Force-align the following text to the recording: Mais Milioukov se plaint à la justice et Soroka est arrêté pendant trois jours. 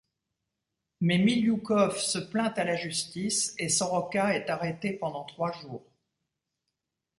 Mais 0.99 1.19
Milioukov 1.19 1.95
se 1.99 2.17
plaint 2.17 2.57
à 2.57 2.63
la 2.63 2.75
justice 2.75 3.53
et 3.59 3.69
Soroka 3.69 4.35
est 4.35 4.49
arrêté 4.49 4.93
pendant 4.93 5.25
trois 5.25 5.51
jours. 5.51 5.85